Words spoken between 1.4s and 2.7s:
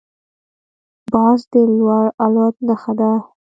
د لوړ الوت